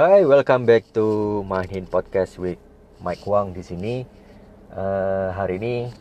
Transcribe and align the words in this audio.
Hai, 0.00 0.24
welcome 0.24 0.64
back 0.64 0.96
to 0.96 1.04
Mahin 1.44 1.84
Podcast 1.84 2.40
with 2.40 2.56
Mike 3.04 3.20
Wang 3.28 3.52
di 3.52 3.60
sini. 3.60 4.08
Uh, 4.72 5.28
hari 5.36 5.60
ini 5.60 5.92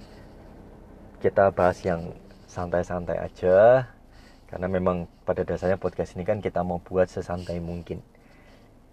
kita 1.20 1.52
bahas 1.52 1.84
yang 1.84 2.16
santai-santai 2.48 3.20
aja, 3.20 3.92
karena 4.48 4.72
memang 4.72 5.04
pada 5.28 5.44
dasarnya 5.44 5.76
podcast 5.76 6.16
ini 6.16 6.24
kan 6.24 6.40
kita 6.40 6.64
mau 6.64 6.80
buat 6.80 7.12
sesantai 7.12 7.60
mungkin. 7.60 8.00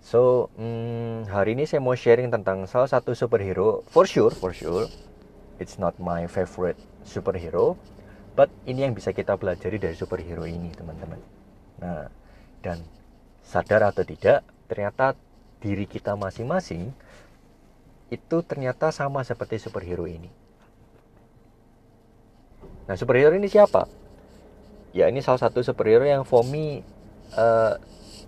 So, 0.02 0.50
hmm, 0.58 1.30
hari 1.30 1.54
ini 1.54 1.70
saya 1.70 1.78
mau 1.78 1.94
sharing 1.94 2.34
tentang 2.34 2.66
salah 2.66 2.90
satu 2.90 3.14
superhero, 3.14 3.86
for 3.86 4.10
sure, 4.10 4.34
for 4.34 4.50
sure, 4.50 4.90
it's 5.62 5.78
not 5.78 5.94
my 6.02 6.26
favorite 6.26 6.82
superhero, 7.06 7.78
but 8.34 8.50
ini 8.66 8.82
yang 8.82 8.90
bisa 8.90 9.14
kita 9.14 9.38
pelajari 9.38 9.78
dari 9.78 9.94
superhero 9.94 10.50
ini, 10.50 10.74
teman-teman. 10.74 11.22
Nah, 11.78 12.10
dan 12.58 12.82
sadar 13.46 13.86
atau 13.86 14.02
tidak, 14.02 14.42
ternyata 14.66 15.14
diri 15.62 15.88
kita 15.88 16.14
masing-masing 16.14 16.92
itu 18.12 18.36
ternyata 18.46 18.94
sama 18.94 19.26
seperti 19.26 19.58
superhero 19.58 20.06
ini. 20.06 20.30
Nah, 22.86 22.94
superhero 22.94 23.34
ini 23.34 23.50
siapa? 23.50 23.90
Ya, 24.94 25.10
ini 25.10 25.18
salah 25.18 25.42
satu 25.42 25.58
superhero 25.66 26.06
yang 26.06 26.22
for 26.22 26.46
me 26.46 26.86
uh, 27.34 27.74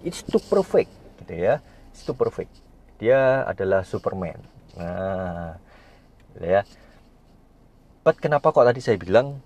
it's 0.02 0.26
too 0.26 0.42
perfect 0.50 0.90
gitu 1.22 1.34
ya. 1.38 1.62
It's 1.94 2.02
too 2.02 2.16
perfect. 2.18 2.50
Dia 2.98 3.46
adalah 3.46 3.86
Superman. 3.86 4.42
Nah, 4.74 5.54
gitu 6.34 6.42
ya. 6.42 6.66
But 8.02 8.18
kenapa 8.18 8.50
kok 8.50 8.66
tadi 8.66 8.82
saya 8.82 8.98
bilang 8.98 9.38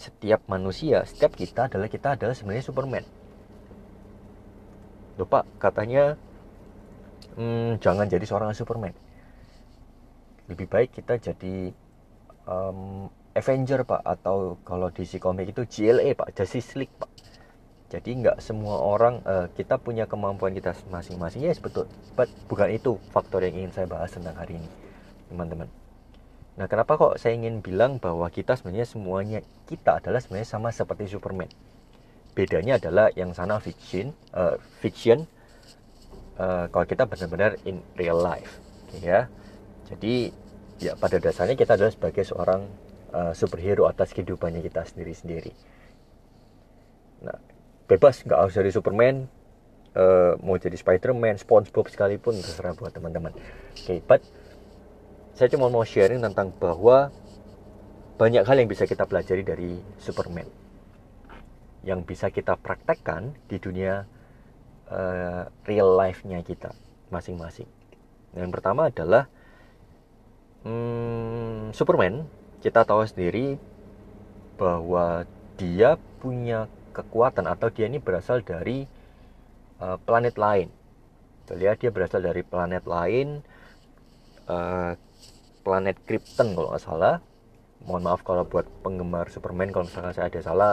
setiap 0.00 0.40
manusia, 0.48 1.04
setiap 1.04 1.36
kita 1.36 1.68
adalah 1.68 1.86
kita 1.92 2.16
adalah 2.16 2.32
sebenarnya 2.32 2.64
Superman 2.64 3.04
Loh 5.22 5.30
pak, 5.30 5.46
katanya 5.62 6.18
hmm, 7.38 7.78
jangan 7.78 8.10
jadi 8.10 8.26
seorang 8.26 8.58
Superman. 8.58 8.90
Lebih 10.50 10.66
baik 10.66 10.98
kita 10.98 11.14
jadi 11.14 11.70
um, 12.42 13.06
Avenger 13.30 13.86
pak, 13.86 14.02
atau 14.02 14.58
kalau 14.66 14.90
di 14.90 15.06
si 15.06 15.22
komik 15.22 15.54
itu 15.54 15.62
GLA 15.62 16.18
pak, 16.18 16.34
Justice 16.34 16.74
League 16.74 16.90
pak. 16.98 17.06
Jadi 17.86 18.18
nggak 18.18 18.42
semua 18.42 18.82
orang 18.82 19.22
uh, 19.22 19.46
kita 19.54 19.78
punya 19.78 20.10
kemampuan 20.10 20.58
kita 20.58 20.74
masing-masing. 20.90 21.46
Yes 21.46 21.62
betul, 21.62 21.86
but 22.18 22.26
bukan 22.50 22.74
itu 22.74 22.98
faktor 23.14 23.46
yang 23.46 23.62
ingin 23.62 23.70
saya 23.70 23.86
bahas 23.86 24.10
tentang 24.10 24.34
hari 24.34 24.58
ini, 24.58 24.66
teman-teman. 25.30 25.70
Nah, 26.58 26.66
kenapa 26.66 26.98
kok 26.98 27.14
saya 27.22 27.38
ingin 27.38 27.62
bilang 27.62 28.02
bahwa 28.02 28.26
kita 28.26 28.58
sebenarnya 28.58 28.90
semuanya 28.90 29.38
kita 29.70 30.02
adalah 30.02 30.18
sebenarnya 30.18 30.50
sama 30.50 30.74
seperti 30.74 31.14
Superman 31.14 31.46
bedanya 32.32 32.80
adalah 32.80 33.12
yang 33.12 33.36
sana 33.36 33.60
fiction 33.60 34.16
uh, 34.32 34.56
fiction 34.80 35.28
uh, 36.40 36.68
kalau 36.72 36.86
kita 36.88 37.04
benar-benar 37.04 37.60
in 37.68 37.84
real 37.96 38.16
life 38.16 38.60
ya. 39.00 39.28
Jadi 39.92 40.32
ya 40.80 40.96
pada 40.96 41.20
dasarnya 41.20 41.54
kita 41.54 41.76
adalah 41.76 41.92
sebagai 41.92 42.24
seorang 42.24 42.64
uh, 43.12 43.32
superhero 43.36 43.84
atas 43.84 44.16
kehidupannya 44.16 44.64
kita 44.64 44.88
sendiri-sendiri. 44.88 45.52
Nah 47.28 47.36
bebas 47.84 48.24
nggak 48.24 48.38
harus 48.40 48.56
jadi 48.56 48.72
Superman 48.72 49.28
uh, 49.92 50.40
mau 50.40 50.56
jadi 50.56 50.74
Spiderman 50.74 51.36
SpongeBob 51.36 51.92
sekalipun 51.92 52.40
terserah 52.40 52.72
buat 52.72 52.96
teman-teman. 52.96 53.36
Oke 53.36 53.76
okay, 53.76 53.98
but 54.00 54.24
saya 55.36 55.52
cuma 55.52 55.68
mau 55.68 55.84
sharing 55.84 56.24
tentang 56.24 56.52
bahwa 56.56 57.12
banyak 58.16 58.44
hal 58.44 58.56
yang 58.56 58.68
bisa 58.68 58.88
kita 58.88 59.04
pelajari 59.04 59.44
dari 59.44 59.76
Superman 60.00 60.61
yang 61.82 62.06
bisa 62.06 62.30
kita 62.30 62.54
praktekkan 62.54 63.34
di 63.50 63.58
dunia 63.58 64.06
uh, 64.86 65.50
real 65.66 65.98
life-nya 65.98 66.42
kita 66.46 66.74
masing-masing. 67.10 67.66
Yang 68.32 68.50
pertama 68.54 68.88
adalah 68.88 69.26
hmm, 70.64 71.74
Superman. 71.74 72.24
Kita 72.62 72.86
tahu 72.86 73.02
sendiri 73.02 73.58
bahwa 74.54 75.26
dia 75.58 75.98
punya 76.22 76.70
kekuatan 76.94 77.50
atau 77.50 77.68
dia 77.74 77.90
ini 77.90 77.98
berasal 77.98 78.46
dari 78.46 78.86
uh, 79.82 79.98
planet 79.98 80.38
lain. 80.38 80.70
Lihat 81.52 81.84
dia 81.84 81.92
berasal 81.92 82.24
dari 82.24 82.40
planet 82.46 82.86
lain, 82.88 83.44
uh, 84.46 84.94
planet 85.66 85.98
Krypton 86.06 86.54
kalau 86.54 86.72
nggak 86.72 86.84
salah. 86.86 87.16
Mohon 87.82 88.02
maaf 88.06 88.22
kalau 88.22 88.46
buat 88.46 88.64
penggemar 88.86 89.26
Superman 89.34 89.74
kalau 89.74 89.90
misalkan 89.90 90.14
saya 90.14 90.30
ada 90.30 90.40
salah 90.40 90.72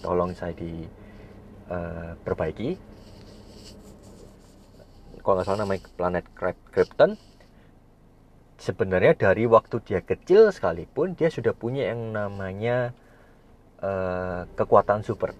tolong 0.00 0.34
saya 0.34 0.56
diperbaiki 0.56 2.70
uh, 2.76 2.80
kalau 5.28 5.44
nggak 5.44 5.44
salah 5.44 5.60
namanya 5.60 5.92
planet 5.92 6.24
Krypton. 6.72 7.20
Sebenarnya 8.56 9.12
dari 9.12 9.44
waktu 9.44 9.76
dia 9.84 10.00
kecil 10.00 10.48
sekalipun 10.48 11.20
dia 11.20 11.28
sudah 11.28 11.52
punya 11.52 11.92
yang 11.92 12.16
namanya 12.16 12.96
uh, 13.84 14.48
kekuatan 14.56 15.04
super. 15.04 15.36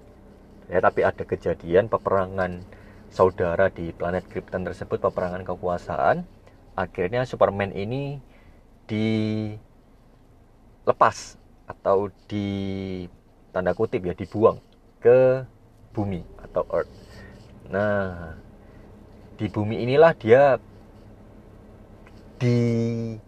Ya 0.69 0.85
tapi 0.85 1.09
ada 1.09 1.25
kejadian 1.25 1.89
peperangan 1.89 2.69
saudara 3.09 3.73
di 3.73 3.97
planet 3.97 4.29
Krypton 4.29 4.69
tersebut 4.69 5.01
peperangan 5.01 5.41
kekuasaan. 5.49 6.29
Akhirnya 6.77 7.25
Superman 7.25 7.73
ini 7.73 8.21
dilepas 8.93 9.57
atau 11.65 12.13
di 12.29 13.09
tanda 13.59 13.75
kutip 13.75 14.07
ya 14.07 14.15
dibuang 14.15 14.63
ke 15.03 15.43
bumi 15.91 16.23
atau 16.47 16.63
earth. 16.71 16.95
Nah, 17.67 18.39
di 19.35 19.51
bumi 19.51 19.83
inilah 19.83 20.15
dia 20.15 20.63
dihidupkan 22.39 23.19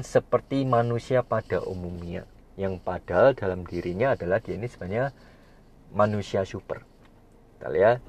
seperti 0.00 0.64
manusia 0.64 1.20
pada 1.20 1.60
umumnya 1.68 2.24
yang 2.56 2.80
padahal 2.80 3.36
dalam 3.36 3.68
dirinya 3.68 4.16
adalah 4.16 4.40
dia 4.40 4.56
ini 4.56 4.72
sebenarnya 4.72 5.12
manusia 5.92 6.48
super. 6.48 6.80
Kita 7.60 7.68
lihat 7.68 8.00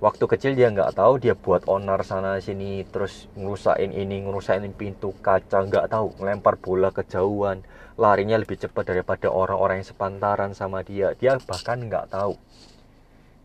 waktu 0.00 0.24
kecil 0.24 0.52
dia 0.56 0.72
nggak 0.72 0.96
tahu 0.96 1.20
dia 1.20 1.36
buat 1.36 1.68
onar 1.68 2.00
sana 2.08 2.40
sini 2.40 2.88
terus 2.88 3.28
ngerusain 3.36 3.92
ini 3.92 4.24
ngerusain 4.24 4.64
pintu 4.72 5.12
kaca 5.20 5.68
nggak 5.68 5.92
tahu. 5.92 6.16
Ngelempar 6.16 6.56
bola 6.56 6.88
kejauhan. 6.90 7.60
Larinya 8.00 8.40
lebih 8.40 8.56
cepat 8.56 8.88
daripada 8.88 9.28
orang-orang 9.28 9.84
yang 9.84 9.88
sepantaran 9.92 10.56
sama 10.56 10.80
dia. 10.80 11.12
Dia 11.20 11.36
bahkan 11.44 11.84
nggak 11.84 12.16
tahu. 12.16 12.34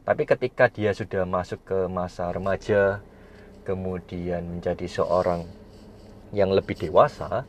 Tapi 0.07 0.23
ketika 0.23 0.71
dia 0.71 0.95
sudah 0.95 1.27
masuk 1.27 1.59
ke 1.67 1.79
masa 1.91 2.31
remaja 2.31 3.03
kemudian 3.67 4.45
menjadi 4.45 4.85
seorang 4.85 5.49
yang 6.31 6.53
lebih 6.53 6.77
dewasa 6.77 7.43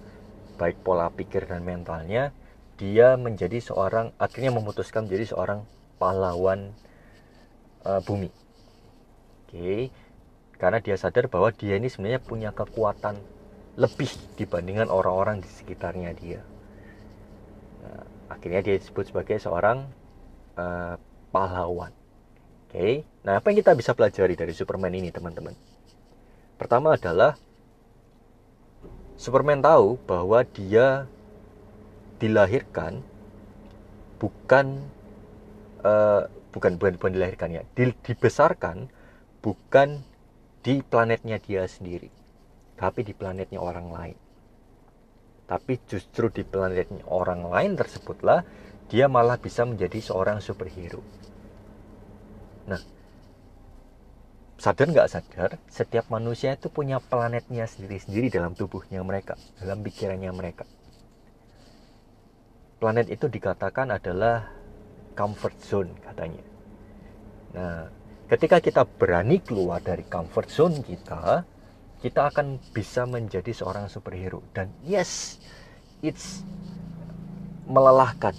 baik 0.56 0.80
pola 0.80 1.12
pikir 1.12 1.44
dan 1.44 1.60
mentalnya 1.62 2.32
dia 2.80 3.20
menjadi 3.20 3.60
seorang 3.60 4.16
akhirnya 4.16 4.56
memutuskan 4.56 5.04
menjadi 5.04 5.36
seorang 5.36 5.68
pahlawan 6.00 6.72
uh, 7.84 8.00
bumi 8.00 8.32
Oke, 9.46 9.94
karena 10.58 10.82
dia 10.82 10.98
sadar 10.98 11.30
bahwa 11.30 11.54
dia 11.54 11.78
ini 11.78 11.86
sebenarnya 11.86 12.18
punya 12.18 12.50
kekuatan 12.50 13.14
lebih 13.78 14.10
dibandingkan 14.34 14.90
orang-orang 14.90 15.38
di 15.38 15.46
sekitarnya 15.46 16.10
dia. 16.18 16.42
Nah, 17.86 18.02
akhirnya 18.34 18.66
dia 18.66 18.74
disebut 18.74 19.14
sebagai 19.14 19.38
seorang 19.38 19.86
uh, 20.58 20.98
pahlawan. 21.30 21.94
Oke, 22.66 23.06
nah 23.22 23.38
apa 23.38 23.54
yang 23.54 23.62
kita 23.62 23.78
bisa 23.78 23.94
pelajari 23.94 24.34
dari 24.34 24.50
Superman 24.50 24.90
ini, 24.90 25.14
teman-teman? 25.14 25.54
Pertama 26.58 26.98
adalah 26.98 27.38
Superman 29.14 29.62
tahu 29.62 29.96
bahwa 30.08 30.42
dia 30.42 31.06
dilahirkan 32.18 33.04
bukan 34.18 34.82
uh, 35.84 36.26
bukan 36.50 36.80
bukan 36.80 37.12
dilahirkan 37.12 37.60
ya, 37.60 37.62
dibesarkan 37.76 38.88
bukan 39.46 40.02
di 40.66 40.82
planetnya 40.82 41.38
dia 41.38 41.62
sendiri, 41.70 42.10
tapi 42.74 43.06
di 43.06 43.14
planetnya 43.14 43.62
orang 43.62 43.94
lain. 43.94 44.18
Tapi 45.46 45.78
justru 45.86 46.26
di 46.34 46.42
planetnya 46.42 47.06
orang 47.06 47.46
lain 47.46 47.78
tersebutlah 47.78 48.42
dia 48.90 49.06
malah 49.06 49.38
bisa 49.38 49.62
menjadi 49.62 50.02
seorang 50.02 50.42
superhero. 50.42 50.98
Nah, 52.66 52.82
sadar 54.58 54.90
nggak 54.90 55.10
sadar, 55.14 55.50
setiap 55.70 56.10
manusia 56.10 56.58
itu 56.58 56.66
punya 56.66 56.98
planetnya 56.98 57.70
sendiri-sendiri 57.70 58.34
dalam 58.34 58.58
tubuhnya 58.58 59.06
mereka, 59.06 59.38
dalam 59.62 59.86
pikirannya 59.86 60.34
mereka. 60.34 60.66
Planet 62.82 63.06
itu 63.06 63.30
dikatakan 63.30 63.94
adalah 63.94 64.50
comfort 65.14 65.56
zone 65.62 65.94
katanya. 66.02 66.44
Nah, 67.54 67.88
ketika 68.26 68.58
kita 68.58 68.82
berani 68.86 69.38
keluar 69.38 69.78
dari 69.82 70.02
comfort 70.06 70.48
zone 70.50 70.82
kita 70.82 71.46
kita 72.02 72.20
akan 72.28 72.58
bisa 72.74 73.06
menjadi 73.06 73.50
seorang 73.54 73.86
superhero 73.86 74.42
dan 74.50 74.70
yes 74.82 75.38
it's 76.02 76.42
melelahkan 77.66 78.34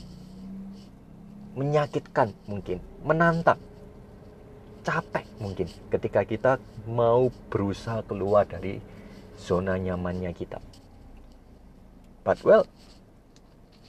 menyakitkan 1.58 2.32
mungkin 2.46 2.80
menantang 3.02 3.60
capek 4.88 5.28
mungkin 5.44 5.68
ketika 5.92 6.24
kita 6.24 6.52
mau 6.88 7.28
berusaha 7.52 8.00
keluar 8.08 8.48
dari 8.48 8.80
zona 9.36 9.76
nyamannya 9.76 10.32
kita. 10.32 10.64
But 12.24 12.40
well, 12.48 12.64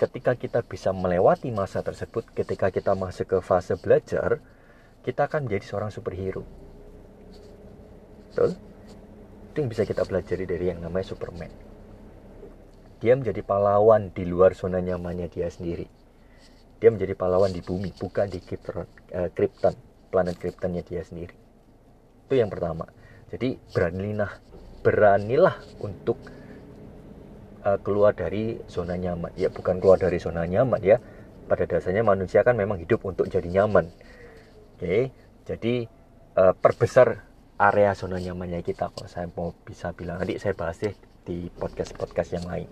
ketika 0.03 0.35
kita 0.35 0.67
bisa 0.67 0.91
melewati 0.91 1.55
masa 1.55 1.87
tersebut, 1.87 2.27
ketika 2.35 2.75
kita 2.75 2.99
masuk 2.99 3.31
ke 3.31 3.39
fase 3.43 3.75
belajar, 3.79 4.39
kita 5.09 5.25
akan 5.25 5.49
menjadi 5.49 5.65
seorang 5.65 5.89
superhero. 5.89 6.45
Betul? 8.29 8.53
Itu 9.49 9.57
yang 9.65 9.73
bisa 9.73 9.89
kita 9.89 10.05
pelajari 10.05 10.45
dari 10.45 10.69
yang 10.69 10.85
namanya 10.85 11.17
Superman. 11.17 11.49
Dia 13.01 13.17
menjadi 13.17 13.41
pahlawan 13.41 14.13
di 14.13 14.29
luar 14.29 14.53
zona 14.53 14.85
nyamannya 14.85 15.33
dia 15.33 15.49
sendiri. 15.49 15.89
Dia 16.77 16.93
menjadi 16.93 17.17
pahlawan 17.17 17.57
di 17.57 17.65
bumi, 17.65 17.97
bukan 17.97 18.29
di 18.29 18.45
Krypton, 18.45 18.85
Krypton 19.33 19.75
planet 20.13 20.37
Kryptonnya 20.37 20.85
dia 20.85 21.01
sendiri. 21.01 21.33
Itu 22.29 22.37
yang 22.37 22.53
pertama. 22.53 22.85
Jadi 23.33 23.57
beranilah, 23.73 24.33
beranilah 24.85 25.57
untuk 25.81 26.21
uh, 27.65 27.81
keluar 27.81 28.13
dari 28.13 28.61
zona 28.69 29.01
nyaman. 29.01 29.33
Ya 29.41 29.49
bukan 29.49 29.81
keluar 29.81 29.97
dari 29.97 30.21
zona 30.21 30.45
nyaman 30.45 30.85
ya. 30.85 31.01
Pada 31.49 31.65
dasarnya 31.65 32.05
manusia 32.05 32.45
kan 32.45 32.61
memang 32.61 32.77
hidup 32.77 33.09
untuk 33.09 33.25
jadi 33.25 33.49
nyaman. 33.49 33.89
Oke, 34.79 35.11
jadi 35.43 35.91
uh, 36.39 36.55
perbesar 36.55 37.27
area 37.59 37.99
zona 37.99 38.23
nyamannya 38.23 38.63
kita. 38.63 38.95
Kalau 38.95 39.11
saya 39.11 39.27
mau 39.27 39.51
bisa 39.67 39.91
bilang 39.91 40.23
nanti 40.23 40.39
saya 40.39 40.55
bahas 40.55 40.79
deh 40.79 40.95
di 41.27 41.51
podcast-podcast 41.51 42.39
yang 42.39 42.47
lain. 42.47 42.71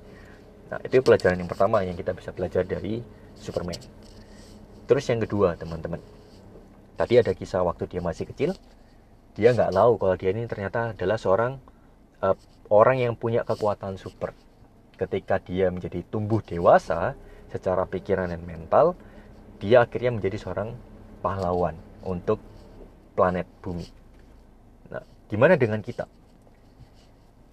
Nah 0.71 0.79
itu 0.87 1.03
pelajaran 1.03 1.35
yang 1.35 1.51
pertama 1.51 1.83
yang 1.83 1.99
kita 1.99 2.15
bisa 2.15 2.31
belajar 2.31 2.63
dari 2.63 3.03
Superman. 3.35 3.83
Terus 4.87 5.03
yang 5.11 5.19
kedua 5.19 5.59
teman-teman, 5.59 5.99
tadi 6.95 7.19
ada 7.19 7.35
kisah 7.35 7.67
waktu 7.67 7.91
dia 7.91 7.99
masih 7.99 8.31
kecil, 8.31 8.55
dia 9.35 9.51
nggak 9.51 9.75
tahu 9.75 9.99
kalau 9.99 10.15
dia 10.15 10.31
ini 10.31 10.47
ternyata 10.47 10.95
adalah 10.95 11.19
seorang 11.19 11.59
uh, 12.23 12.39
orang 12.71 13.03
yang 13.03 13.19
punya 13.19 13.43
kekuatan 13.43 13.99
super 13.99 14.31
ketika 14.95 15.43
dia 15.43 15.75
menjadi 15.75 16.07
tumbuh 16.07 16.39
dewasa 16.39 17.19
secara 17.51 17.83
pikiran 17.83 18.31
dan 18.31 18.47
mental, 18.47 18.95
dia 19.59 19.83
akhirnya 19.83 20.15
menjadi 20.15 20.39
seorang 20.39 20.71
pahlawan 21.19 21.86
untuk 22.07 22.39
planet 23.19 23.45
bumi. 23.61 23.87
Nah, 24.95 25.03
gimana 25.27 25.59
dengan 25.59 25.83
kita? 25.83 26.07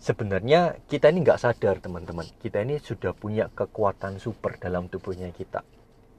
Sebenarnya 0.04 0.84
kita 0.92 1.10
ini 1.10 1.24
nggak 1.24 1.40
sadar 1.40 1.80
teman-teman, 1.80 2.28
kita 2.44 2.60
ini 2.60 2.76
sudah 2.78 3.16
punya 3.16 3.48
kekuatan 3.50 4.20
super 4.20 4.60
dalam 4.60 4.92
tubuhnya 4.92 5.32
kita. 5.32 5.64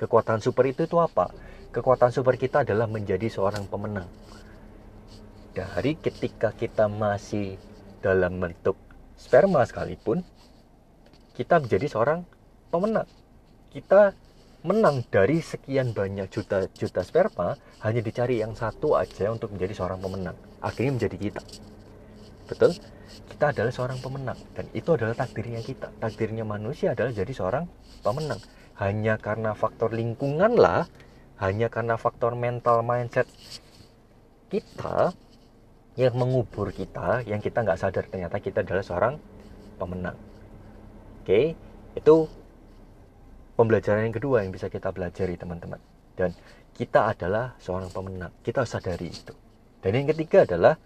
Kekuatan 0.00 0.40
super 0.40 0.64
itu 0.66 0.88
itu 0.88 0.96
apa? 0.98 1.30
Kekuatan 1.70 2.10
super 2.10 2.34
kita 2.40 2.64
adalah 2.64 2.88
menjadi 2.88 3.28
seorang 3.28 3.68
pemenang. 3.68 4.08
Dari 5.52 6.00
ketika 6.00 6.50
kita 6.56 6.88
masih 6.90 7.60
dalam 8.00 8.40
bentuk 8.40 8.74
sperma 9.20 9.62
sekalipun, 9.68 10.24
kita 11.36 11.60
menjadi 11.60 11.86
seorang 11.86 12.24
pemenang. 12.72 13.06
Kita 13.70 14.16
menang 14.64 15.04
dari 15.12 15.44
sekian 15.44 15.92
banyak 15.92 16.32
juta-juta 16.32 17.04
sperma 17.04 17.52
hanya 17.84 18.00
dicari 18.00 18.40
yang 18.40 18.56
satu 18.56 18.96
aja 18.96 19.28
untuk 19.28 19.52
menjadi 19.52 19.76
seorang 19.76 20.00
pemenang. 20.00 20.36
Akhirnya 20.64 20.96
menjadi 20.96 21.16
kita. 21.20 21.42
Betul? 22.48 22.72
Kita 23.28 23.52
adalah 23.52 23.68
seorang 23.68 24.00
pemenang 24.00 24.40
dan 24.56 24.64
itu 24.72 24.88
adalah 24.96 25.12
takdirnya 25.12 25.60
kita. 25.60 25.92
Takdirnya 26.00 26.48
manusia 26.48 26.96
adalah 26.96 27.12
jadi 27.12 27.28
seorang 27.28 27.68
pemenang. 28.00 28.40
Hanya 28.80 29.20
karena 29.20 29.52
faktor 29.52 29.92
lingkungan 29.92 30.56
lah, 30.56 30.88
hanya 31.44 31.68
karena 31.68 32.00
faktor 32.00 32.32
mental 32.32 32.80
mindset 32.80 33.28
kita 34.48 35.12
yang 36.00 36.16
mengubur 36.16 36.72
kita, 36.72 37.20
yang 37.28 37.44
kita 37.44 37.60
nggak 37.60 37.78
sadar 37.78 38.08
ternyata 38.08 38.40
kita 38.40 38.64
adalah 38.64 38.82
seorang 38.82 39.14
pemenang. 39.76 40.16
Oke, 41.20 41.52
itu 41.94 42.14
pembelajaran 43.54 44.06
yang 44.06 44.14
kedua 44.14 44.42
yang 44.42 44.52
bisa 44.54 44.70
kita 44.70 44.90
pelajari 44.90 45.38
teman-teman. 45.38 45.78
Dan 46.14 46.30
kita 46.74 47.10
adalah 47.10 47.54
seorang 47.58 47.90
pemenang. 47.90 48.30
Kita 48.42 48.66
sadari 48.66 49.10
itu. 49.10 49.34
Dan 49.82 49.98
yang 49.98 50.08
ketiga 50.10 50.46
adalah 50.46 50.78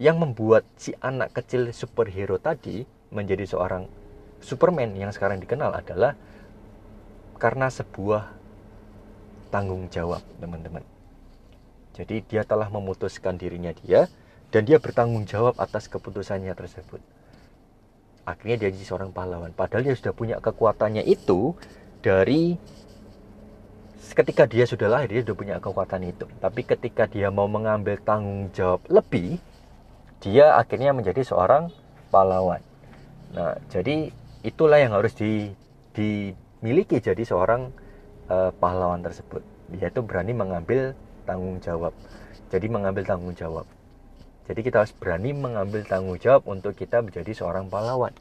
yang 0.00 0.16
membuat 0.20 0.64
si 0.76 0.96
anak 1.00 1.36
kecil 1.36 1.68
superhero 1.72 2.40
tadi 2.40 2.84
menjadi 3.12 3.44
seorang 3.44 3.86
Superman 4.42 4.98
yang 4.98 5.14
sekarang 5.14 5.38
dikenal 5.38 5.70
adalah 5.70 6.18
karena 7.38 7.70
sebuah 7.70 8.34
tanggung 9.54 9.86
jawab, 9.86 10.24
teman-teman. 10.42 10.82
Jadi 11.94 12.24
dia 12.26 12.42
telah 12.42 12.66
memutuskan 12.66 13.38
dirinya 13.38 13.70
dia 13.70 14.10
dan 14.50 14.66
dia 14.66 14.82
bertanggung 14.82 15.28
jawab 15.28 15.54
atas 15.60 15.86
keputusannya 15.86 16.50
tersebut 16.56 16.98
akhirnya 18.22 18.56
dia 18.66 18.68
jadi 18.70 18.86
seorang 18.86 19.10
pahlawan 19.10 19.50
padahal 19.50 19.82
dia 19.82 19.94
sudah 19.98 20.14
punya 20.14 20.38
kekuatannya 20.38 21.02
itu 21.02 21.58
dari 22.02 22.58
ketika 24.12 24.44
dia 24.44 24.68
sudah 24.68 24.92
lahir 24.92 25.08
dia 25.08 25.22
sudah 25.24 25.36
punya 25.38 25.56
kekuatan 25.62 26.04
itu. 26.04 26.28
Tapi 26.42 26.60
ketika 26.68 27.08
dia 27.08 27.32
mau 27.32 27.48
mengambil 27.48 27.96
tanggung 28.02 28.52
jawab 28.52 28.84
lebih 28.92 29.40
dia 30.20 30.58
akhirnya 30.58 30.92
menjadi 30.92 31.24
seorang 31.24 31.72
pahlawan. 32.12 32.60
Nah 33.32 33.56
jadi 33.72 34.12
itulah 34.44 34.76
yang 34.82 34.92
harus 34.92 35.16
di, 35.16 35.48
dimiliki 35.96 37.00
jadi 37.00 37.24
seorang 37.24 37.72
uh, 38.28 38.52
pahlawan 38.60 39.00
tersebut. 39.00 39.40
Yaitu 39.72 40.04
berani 40.04 40.36
mengambil 40.36 40.92
tanggung 41.24 41.56
jawab. 41.64 41.96
Jadi 42.52 42.68
mengambil 42.68 43.08
tanggung 43.08 43.32
jawab. 43.32 43.64
Jadi 44.44 44.60
kita 44.60 44.84
harus 44.84 44.92
berani 44.92 45.32
mengambil 45.32 45.86
tanggung 45.88 46.20
jawab 46.20 46.44
untuk 46.44 46.76
kita 46.76 47.00
menjadi 47.00 47.32
seorang 47.32 47.72
pahlawan. 47.72 48.12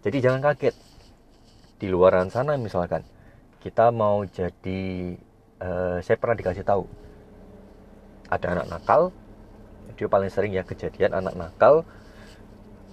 Jadi 0.00 0.24
jangan 0.24 0.40
kaget. 0.40 0.72
Di 1.78 1.86
luaran 1.86 2.26
sana 2.26 2.58
misalkan 2.58 3.06
kita 3.62 3.94
mau 3.94 4.26
jadi 4.26 5.14
uh, 5.62 5.98
saya 6.02 6.16
pernah 6.18 6.34
dikasih 6.34 6.66
tahu 6.66 6.86
ada 8.30 8.54
anak 8.54 8.66
nakal 8.66 9.14
dia 9.94 10.06
paling 10.06 10.30
sering 10.30 10.54
ya 10.54 10.62
kejadian 10.62 11.14
anak 11.14 11.34
nakal 11.34 11.82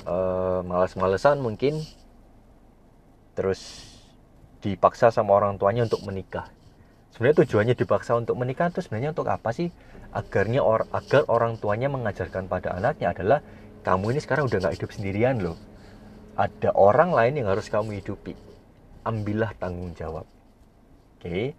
uh, 0.06 0.62
malas-malesan 0.66 1.38
mungkin 1.38 1.82
terus 3.38 3.86
dipaksa 4.62 5.14
sama 5.14 5.38
orang 5.38 5.62
tuanya 5.62 5.86
untuk 5.86 6.02
menikah. 6.02 6.50
Sebenarnya 7.14 7.46
tujuannya 7.46 7.76
dipaksa 7.78 8.18
untuk 8.18 8.34
menikah 8.38 8.74
itu 8.74 8.82
sebenarnya 8.82 9.14
untuk 9.14 9.30
apa 9.30 9.54
sih? 9.54 9.70
Agarnya 10.10 10.66
or, 10.66 10.90
agar 10.90 11.30
orang 11.30 11.62
tuanya 11.62 11.92
mengajarkan 11.92 12.50
pada 12.50 12.74
anaknya 12.74 13.14
adalah 13.14 13.40
kamu 13.86 14.18
ini 14.18 14.20
sekarang 14.24 14.50
udah 14.50 14.58
nggak 14.66 14.76
hidup 14.82 14.90
sendirian 14.90 15.38
loh. 15.38 15.58
Ada 16.34 16.74
orang 16.74 17.14
lain 17.14 17.44
yang 17.44 17.48
harus 17.54 17.70
kamu 17.70 18.02
hidupi 18.02 18.45
ambillah 19.06 19.54
tanggung 19.56 19.94
jawab. 19.94 20.26
Oke 21.18 21.54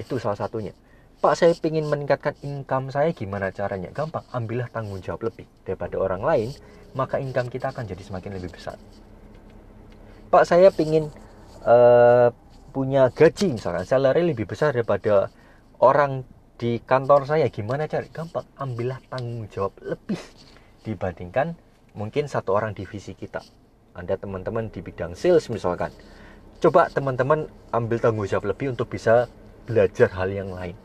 itu 0.00 0.14
salah 0.16 0.38
satunya. 0.38 0.72
Pak 1.20 1.36
saya 1.36 1.52
ingin 1.52 1.84
meningkatkan 1.84 2.32
income 2.40 2.88
saya 2.88 3.12
gimana 3.12 3.52
caranya? 3.52 3.92
Gampang 3.92 4.24
ambillah 4.32 4.72
tanggung 4.72 5.04
jawab 5.04 5.28
lebih 5.28 5.44
daripada 5.68 6.00
orang 6.00 6.24
lain 6.24 6.48
maka 6.96 7.20
income 7.20 7.52
kita 7.52 7.70
akan 7.70 7.84
jadi 7.84 8.02
semakin 8.02 8.40
lebih 8.40 8.56
besar. 8.56 8.80
Pak 10.30 10.44
saya 10.48 10.72
ingin 10.78 11.12
uh, 11.66 12.32
punya 12.70 13.10
gaji 13.10 13.58
misalkan 13.58 13.84
salary 13.84 14.22
lebih 14.24 14.46
besar 14.46 14.72
daripada 14.72 15.28
orang 15.82 16.24
di 16.56 16.80
kantor 16.80 17.28
saya. 17.28 17.48
Gimana 17.52 17.84
cari? 17.90 18.08
Gampang 18.08 18.46
ambillah 18.56 19.00
tanggung 19.10 19.48
jawab 19.52 19.76
lebih 19.84 20.20
dibandingkan 20.86 21.56
mungkin 21.92 22.30
satu 22.30 22.56
orang 22.56 22.72
divisi 22.72 23.12
kita. 23.12 23.42
Anda 23.92 24.16
teman-teman 24.16 24.70
di 24.70 24.80
bidang 24.80 25.18
sales 25.18 25.50
misalkan 25.50 25.90
coba 26.60 26.92
teman-teman 26.92 27.48
ambil 27.72 27.98
tanggung 27.98 28.28
jawab 28.28 28.52
lebih 28.52 28.72
untuk 28.76 28.92
bisa 28.92 29.26
belajar 29.64 30.12
hal 30.12 30.28
yang 30.28 30.52
lain 30.52 30.76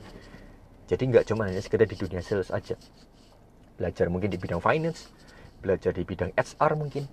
jadi 0.87 1.03
nggak 1.03 1.25
cuma 1.27 1.51
hanya 1.51 1.59
sekedar 1.59 1.85
di 1.85 1.99
dunia 1.99 2.23
sales 2.23 2.49
aja 2.49 2.79
belajar 3.75 4.07
mungkin 4.07 4.31
di 4.31 4.39
bidang 4.39 4.63
finance 4.63 5.11
belajar 5.59 5.91
di 5.91 6.07
bidang 6.07 6.31
HR 6.33 6.71
mungkin 6.79 7.03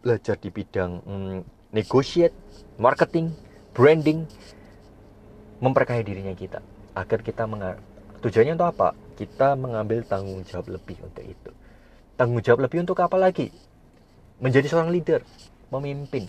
belajar 0.00 0.40
di 0.40 0.48
bidang 0.48 1.02
hmm, 1.04 1.38
negotiate 1.76 2.36
marketing 2.80 3.36
branding 3.76 4.24
memperkaya 5.60 6.00
dirinya 6.00 6.32
kita 6.32 6.64
agar 6.96 7.20
kita 7.20 7.44
tujuannya 8.24 8.56
untuk 8.56 8.68
apa? 8.72 8.88
Kita 9.16 9.54
mengambil 9.54 10.04
tanggung 10.04 10.40
jawab 10.44 10.72
lebih 10.72 10.96
untuk 11.04 11.24
itu. 11.24 11.50
Tanggung 12.16 12.40
jawab 12.40 12.64
lebih 12.64 12.82
untuk 12.82 12.98
apa 13.00 13.16
lagi? 13.20 13.52
Menjadi 14.40 14.68
seorang 14.68 14.92
leader, 14.92 15.20
memimpin. 15.68 16.28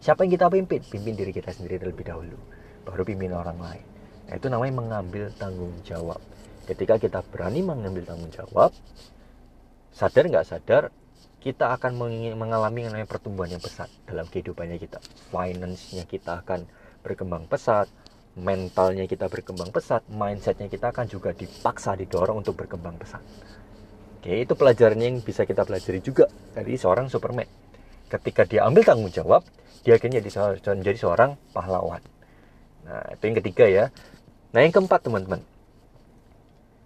Siapa 0.00 0.24
yang 0.24 0.32
kita 0.32 0.48
pimpin? 0.48 0.80
Pimpin 0.80 1.12
diri 1.12 1.28
kita 1.28 1.52
sendiri 1.52 1.76
terlebih 1.76 2.08
dahulu, 2.08 2.40
baru 2.88 3.04
pimpin 3.04 3.36
orang 3.36 3.60
lain. 3.60 3.84
Nah, 4.32 4.34
itu 4.40 4.48
namanya 4.48 4.74
mengambil 4.80 5.28
tanggung 5.36 5.76
jawab. 5.84 6.16
Ketika 6.64 6.96
kita 6.96 7.20
berani 7.28 7.60
mengambil 7.60 8.08
tanggung 8.08 8.32
jawab, 8.32 8.72
sadar 9.92 10.24
nggak 10.24 10.48
sadar, 10.48 10.88
kita 11.44 11.76
akan 11.76 12.00
mengalami 12.32 12.88
yang 12.88 12.96
namanya 12.96 13.12
pertumbuhan 13.12 13.52
yang 13.52 13.60
pesat 13.60 13.92
dalam 14.08 14.24
kehidupannya 14.24 14.80
kita. 14.80 15.04
Finance-nya 15.28 16.08
kita 16.08 16.40
akan 16.48 16.64
berkembang 17.04 17.44
pesat, 17.44 17.84
mentalnya 18.40 19.04
kita 19.04 19.28
berkembang 19.28 19.68
pesat, 19.68 20.00
mindsetnya 20.08 20.72
kita 20.72 20.96
akan 20.96 21.12
juga 21.12 21.36
dipaksa 21.36 21.92
didorong 22.00 22.40
untuk 22.40 22.56
berkembang 22.56 22.96
pesat. 22.96 23.20
Oke, 24.20 24.32
itu 24.32 24.52
pelajaran 24.56 25.00
yang 25.00 25.20
bisa 25.20 25.44
kita 25.44 25.64
pelajari 25.68 26.00
juga 26.00 26.28
dari 26.56 26.76
seorang 26.80 27.12
Superman. 27.12 27.59
Ketika 28.10 28.42
dia 28.44 28.66
ambil 28.66 28.82
tanggung 28.82 29.14
jawab, 29.14 29.46
dia 29.86 29.96
akhirnya 29.96 30.18
jadi, 30.18 30.58
jadi 30.82 30.98
seorang 30.98 31.38
pahlawan. 31.54 32.02
Nah, 32.84 33.14
itu 33.14 33.22
yang 33.22 33.36
ketiga 33.38 33.64
ya. 33.70 33.84
Nah, 34.50 34.60
yang 34.66 34.74
keempat 34.74 35.06
teman-teman. 35.06 35.40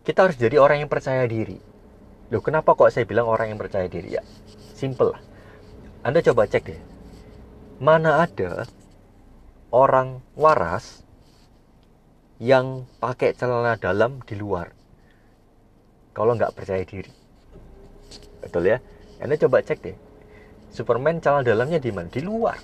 Kita 0.05 0.29
harus 0.29 0.37
jadi 0.37 0.61
orang 0.61 0.85
yang 0.85 0.91
percaya 0.93 1.25
diri. 1.25 1.57
Loh, 2.29 2.45
kenapa 2.45 2.77
kok 2.77 2.93
saya 2.93 3.09
bilang 3.09 3.25
orang 3.25 3.57
yang 3.57 3.59
percaya 3.59 3.89
diri? 3.89 4.21
Ya, 4.21 4.23
simple 4.77 5.17
lah. 5.17 5.23
Anda 6.05 6.21
coba 6.21 6.45
cek 6.45 6.65
deh. 6.69 6.83
Mana 7.81 8.21
ada 8.29 8.69
orang 9.73 10.21
waras 10.37 11.03
yang 12.39 12.87
pakai 13.03 13.35
celana 13.35 13.75
dalam 13.75 14.23
di 14.23 14.39
luar 14.39 14.71
kalau 16.15 16.39
nggak 16.39 16.55
percaya 16.55 16.83
diri 16.87 17.11
betul 18.43 18.67
ya 18.67 18.79
anda 19.19 19.35
coba 19.35 19.63
cek 19.63 19.79
deh 19.83 19.97
Superman 20.75 21.23
celana 21.23 21.47
dalamnya 21.47 21.79
di 21.79 21.95
mana? 21.95 22.11
Di 22.11 22.19
luar. 22.19 22.59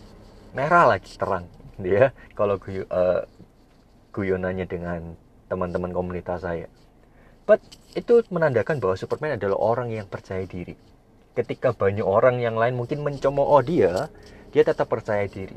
Merah 0.51 0.91
lagi 0.91 1.15
terang. 1.15 1.47
Dia 1.79 2.11
kalau 2.35 2.59
guyu, 2.59 2.83
uh, 2.91 3.23
guyonannya 4.11 4.67
dengan 4.67 5.15
teman-teman 5.47 5.95
komunitas 5.95 6.43
saya. 6.43 6.67
But 7.47 7.63
itu 7.95 8.27
menandakan 8.35 8.83
bahwa 8.83 8.99
Superman 8.99 9.39
adalah 9.39 9.63
orang 9.63 9.95
yang 9.95 10.11
percaya 10.11 10.43
diri. 10.43 10.75
Ketika 11.39 11.71
banyak 11.71 12.03
orang 12.03 12.43
yang 12.43 12.59
lain 12.59 12.75
mungkin 12.75 13.07
mencemooh 13.07 13.63
dia 13.63 14.11
dia 14.51 14.63
tetap 14.67 14.91
percaya 14.91 15.31
diri. 15.31 15.55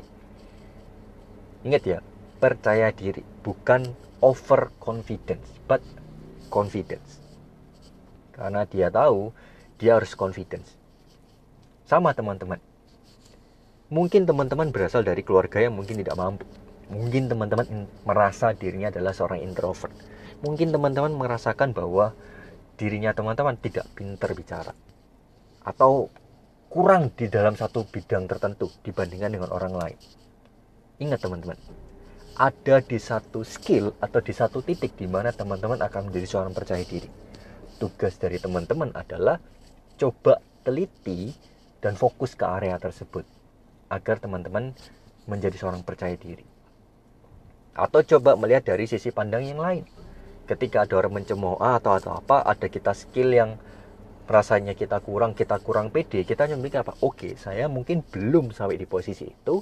Ingat 1.66 1.82
ya 1.82 1.98
percaya 2.38 2.94
diri 2.94 3.26
bukan 3.42 3.90
over 4.22 4.70
confidence 4.78 5.42
but 5.66 5.82
confidence. 6.54 7.18
Karena 8.30 8.62
dia 8.62 8.94
tahu 8.94 9.34
dia 9.74 9.98
harus 9.98 10.14
confidence. 10.14 10.83
Sama 11.84 12.16
teman-teman. 12.16 12.56
Mungkin 13.92 14.24
teman-teman 14.24 14.72
berasal 14.72 15.04
dari 15.04 15.20
keluarga 15.20 15.60
yang 15.60 15.76
mungkin 15.76 16.00
tidak 16.00 16.16
mampu. 16.16 16.48
Mungkin 16.88 17.28
teman-teman 17.28 17.88
merasa 18.08 18.56
dirinya 18.56 18.88
adalah 18.88 19.12
seorang 19.12 19.44
introvert. 19.44 19.92
Mungkin 20.40 20.72
teman-teman 20.72 21.12
merasakan 21.12 21.76
bahwa 21.76 22.16
dirinya 22.80 23.12
teman-teman 23.12 23.60
tidak 23.60 23.84
pintar 23.92 24.32
bicara. 24.32 24.72
Atau 25.60 26.08
kurang 26.72 27.12
di 27.12 27.28
dalam 27.28 27.54
satu 27.54 27.84
bidang 27.84 28.26
tertentu 28.26 28.72
dibandingkan 28.80 29.30
dengan 29.36 29.52
orang 29.52 29.76
lain. 29.76 29.98
Ingat 31.04 31.20
teman-teman, 31.20 31.58
ada 32.34 32.76
di 32.82 32.98
satu 32.98 33.46
skill 33.46 33.94
atau 34.02 34.18
di 34.24 34.32
satu 34.34 34.58
titik 34.64 34.98
di 34.98 35.06
mana 35.06 35.30
teman-teman 35.30 35.78
akan 35.84 36.10
menjadi 36.10 36.26
seorang 36.26 36.50
percaya 36.50 36.82
diri. 36.82 37.06
Tugas 37.78 38.18
dari 38.18 38.40
teman-teman 38.40 38.90
adalah 38.90 39.38
coba 40.00 40.42
teliti 40.66 41.30
dan 41.84 42.00
fokus 42.00 42.32
ke 42.32 42.48
area 42.48 42.80
tersebut 42.80 43.28
agar 43.92 44.16
teman-teman 44.16 44.72
menjadi 45.28 45.60
seorang 45.60 45.84
percaya 45.84 46.16
diri. 46.16 46.48
Atau 47.76 48.00
coba 48.16 48.40
melihat 48.40 48.64
dari 48.72 48.88
sisi 48.88 49.12
pandang 49.12 49.44
yang 49.44 49.60
lain. 49.60 49.84
Ketika 50.48 50.88
ada 50.88 50.96
orang 50.96 51.20
mencemooh 51.20 51.60
atau 51.60 51.92
atau 51.92 52.16
apa, 52.16 52.40
ada 52.40 52.72
kita 52.72 52.96
skill 52.96 53.36
yang 53.36 53.60
rasanya 54.24 54.72
kita 54.72 55.00
kurang, 55.04 55.36
kita 55.36 55.60
kurang 55.60 55.92
pede, 55.92 56.24
kita 56.24 56.48
nyemik 56.48 56.80
apa? 56.80 56.96
Oke, 57.04 57.36
saya 57.36 57.68
mungkin 57.68 58.00
belum 58.00 58.56
sampai 58.56 58.80
di 58.80 58.88
posisi 58.88 59.28
itu 59.28 59.60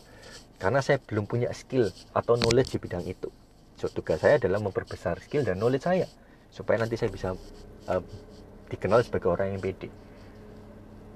karena 0.62 0.78
saya 0.78 1.02
belum 1.02 1.26
punya 1.26 1.50
skill 1.50 1.90
atau 2.14 2.38
knowledge 2.38 2.74
di 2.74 2.78
bidang 2.78 3.02
itu. 3.06 3.30
So, 3.78 3.90
tugas 3.90 4.22
saya 4.22 4.38
adalah 4.38 4.62
memperbesar 4.62 5.18
skill 5.18 5.42
dan 5.42 5.58
knowledge 5.58 5.86
saya 5.86 6.06
supaya 6.54 6.78
nanti 6.78 6.94
saya 6.94 7.10
bisa 7.10 7.34
uh, 7.90 8.02
dikenal 8.70 9.02
sebagai 9.02 9.30
orang 9.34 9.58
yang 9.58 9.62
pede. 9.62 9.90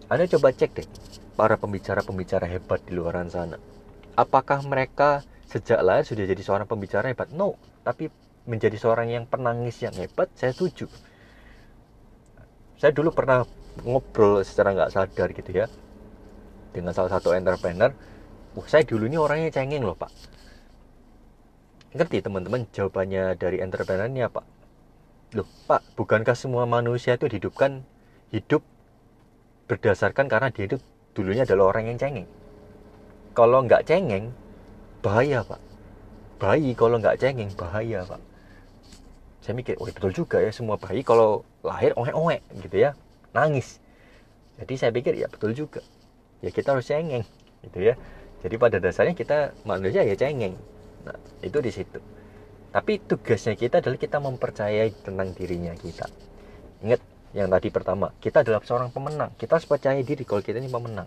Anda 0.07 0.31
coba 0.31 0.55
cek 0.55 0.71
deh 0.71 0.87
para 1.35 1.59
pembicara-pembicara 1.59 2.47
hebat 2.47 2.79
di 2.87 2.95
luar 2.95 3.19
sana. 3.27 3.59
Apakah 4.15 4.63
mereka 4.63 5.27
sejak 5.51 5.83
lahir 5.83 6.07
sudah 6.07 6.25
jadi 6.31 6.43
seorang 6.47 6.71
pembicara 6.71 7.11
hebat? 7.11 7.35
No, 7.35 7.59
tapi 7.83 8.07
menjadi 8.47 8.79
seorang 8.79 9.11
yang 9.11 9.27
penangis 9.27 9.83
yang 9.83 9.93
hebat, 9.99 10.31
saya 10.39 10.55
setuju. 10.55 10.87
Saya 12.79 12.95
dulu 12.95 13.11
pernah 13.11 13.43
ngobrol 13.83 14.47
secara 14.47 14.73
nggak 14.79 14.93
sadar 14.95 15.29
gitu 15.35 15.51
ya 15.53 15.67
dengan 16.71 16.95
salah 16.95 17.11
satu 17.11 17.35
entrepreneur. 17.35 17.91
Wah, 18.55 18.67
saya 18.71 18.87
dulu 18.87 19.11
ini 19.11 19.19
orangnya 19.19 19.51
cengeng 19.51 19.83
loh 19.83 19.99
pak. 19.99 20.15
Ngerti 21.99 22.23
teman-teman 22.23 22.69
jawabannya 22.71 23.35
dari 23.35 23.59
entrepreneur 23.59 24.07
ini 24.07 24.23
apa? 24.23 24.47
Loh 25.35 25.49
pak, 25.67 25.83
bukankah 25.99 26.39
semua 26.39 26.63
manusia 26.63 27.19
itu 27.19 27.27
dihidupkan 27.27 27.83
hidup 28.31 28.63
berdasarkan 29.67 30.31
karena 30.31 30.49
dia 30.51 30.71
itu 30.71 30.77
dulunya 31.15 31.43
adalah 31.43 31.75
orang 31.75 31.91
yang 31.91 31.99
cengeng. 31.99 32.29
Kalau 33.37 33.63
nggak 33.67 33.85
cengeng, 33.85 34.33
bahaya 35.05 35.45
pak. 35.45 35.61
Bayi 36.41 36.73
kalau 36.73 36.97
nggak 36.97 37.21
cengeng, 37.21 37.51
bahaya 37.55 38.07
pak. 38.07 38.23
Saya 39.45 39.55
mikir, 39.55 39.79
oh 39.79 39.87
betul 39.87 40.11
juga 40.11 40.43
ya 40.43 40.51
semua 40.51 40.75
bayi 40.81 41.07
kalau 41.07 41.47
lahir 41.63 41.95
oek-oek 41.95 42.43
gitu 42.67 42.77
ya, 42.83 42.91
nangis. 43.31 43.79
Jadi 44.57 44.75
saya 44.75 44.91
pikir 44.91 45.15
ya 45.15 45.29
betul 45.29 45.53
juga. 45.53 45.85
Ya 46.41 46.51
kita 46.51 46.73
harus 46.73 46.89
cengeng 46.89 47.25
gitu 47.63 47.79
ya. 47.93 47.95
Jadi 48.41 48.55
pada 48.57 48.79
dasarnya 48.79 49.15
kita 49.17 49.53
manusia 49.65 50.05
ya 50.05 50.17
cengeng. 50.17 50.57
Nah, 51.05 51.17
itu 51.43 51.59
di 51.61 51.73
situ. 51.73 52.01
Tapi 52.73 53.01
tugasnya 53.01 53.57
kita 53.57 53.81
adalah 53.81 53.97
kita 53.97 54.21
mempercayai 54.21 54.93
tentang 55.01 55.33
dirinya 55.33 55.73
kita. 55.73 56.05
Ingat, 56.85 57.01
yang 57.37 57.52
tadi 57.52 57.69
pertama. 57.69 58.09
Kita 58.16 58.40
adalah 58.40 58.64
seorang 58.64 58.88
pemenang. 58.88 59.37
Kita 59.37 59.61
harus 59.61 59.69
percaya 59.69 60.00
diri 60.00 60.25
kalau 60.25 60.40
kita 60.40 60.57
ini 60.57 60.73
pemenang. 60.73 61.05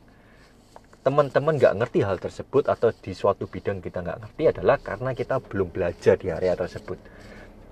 Teman-teman 1.01 1.57
nggak 1.57 1.74
ngerti 1.81 2.05
hal 2.05 2.21
tersebut 2.21 2.69
atau 2.69 2.93
di 2.93 3.17
suatu 3.17 3.50
bidang 3.50 3.81
kita 3.81 4.05
nggak 4.05 4.17
ngerti 4.21 4.43
adalah 4.53 4.77
karena 4.77 5.17
kita 5.17 5.41
belum 5.41 5.74
belajar 5.74 6.21
di 6.21 6.29
area 6.29 6.53
tersebut 6.53 7.01